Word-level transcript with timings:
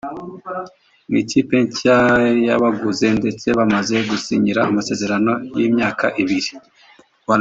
mu 1.09 1.15
ikipe 1.23 1.55
nshya 1.65 1.97
yabaguze 2.47 3.07
ndetse 3.19 3.47
bamaze 3.57 3.95
gusinyira 4.09 4.61
amasezerano 4.69 5.31
y’imyaka 5.57 6.05
ibiri 6.21 6.49